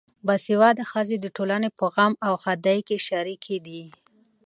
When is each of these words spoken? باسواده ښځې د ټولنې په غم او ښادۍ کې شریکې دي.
باسواده 0.25 0.83
ښځې 0.91 1.17
د 1.19 1.25
ټولنې 1.35 1.69
په 1.77 1.85
غم 1.93 2.13
او 2.27 2.33
ښادۍ 2.43 2.79
کې 2.87 2.97
شریکې 3.07 3.57
دي. 3.65 3.83